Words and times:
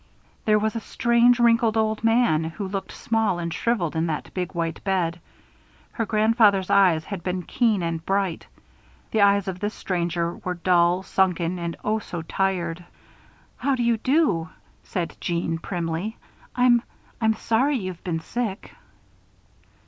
There 0.45 0.57
was 0.57 0.75
a 0.75 0.79
strange, 0.79 1.37
wrinkled 1.39 1.77
old 1.77 2.03
man, 2.03 2.43
who 2.45 2.67
looked 2.67 2.91
small 2.91 3.37
and 3.37 3.53
shriveled 3.53 3.95
in 3.95 4.07
that 4.07 4.33
big 4.33 4.53
white 4.55 4.83
bed. 4.83 5.19
Her 5.91 6.07
grandfather's 6.07 6.71
eyes 6.71 7.03
had 7.05 7.21
been 7.21 7.43
keen 7.43 7.83
and 7.83 8.03
bright. 8.03 8.47
The 9.11 9.21
eyes 9.21 9.47
of 9.47 9.59
this 9.59 9.75
stranger 9.75 10.37
were 10.37 10.55
dull, 10.55 11.03
sunken, 11.03 11.59
and 11.59 11.75
oh, 11.83 11.99
so 11.99 12.23
tired. 12.23 12.83
"How 13.57 13.75
do 13.75 13.83
you 13.83 13.97
do?" 13.97 14.49
said 14.85 15.15
Jeanne, 15.21 15.59
primly. 15.59 16.17
"I'm 16.55 16.81
I'm 17.21 17.35
sorry 17.35 17.75
you've 17.77 18.03
been 18.03 18.21
sick." 18.21 18.71